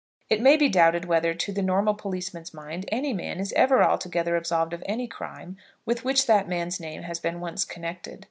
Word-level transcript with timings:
It 0.31 0.41
may 0.41 0.57
be 0.57 0.67
doubted 0.67 1.05
whether, 1.05 1.35
to 1.35 1.51
the 1.53 1.61
normal 1.61 1.93
policeman's 1.93 2.55
mind, 2.55 2.85
any 2.91 3.13
man 3.13 3.39
is 3.39 3.53
ever 3.53 3.83
altogether 3.83 4.35
absolved 4.35 4.73
of 4.73 4.81
any 4.87 5.05
crime 5.07 5.57
with 5.85 6.03
which 6.03 6.25
that 6.25 6.49
man's 6.49 6.79
name 6.79 7.03
has 7.03 7.19
been 7.19 7.39
once 7.39 7.63
connected. 7.63 8.19